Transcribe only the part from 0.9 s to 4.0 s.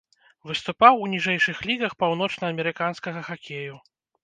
у ніжэйшых лігах паўночнаамерыканскага хакею.